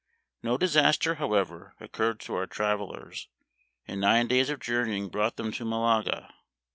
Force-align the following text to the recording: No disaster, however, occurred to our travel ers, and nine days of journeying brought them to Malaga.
No 0.41 0.57
disaster, 0.57 1.13
however, 1.21 1.75
occurred 1.79 2.19
to 2.21 2.33
our 2.33 2.47
travel 2.47 2.95
ers, 2.95 3.27
and 3.87 4.01
nine 4.01 4.27
days 4.27 4.49
of 4.49 4.59
journeying 4.59 5.09
brought 5.09 5.35
them 5.35 5.51
to 5.51 5.63
Malaga. 5.63 6.33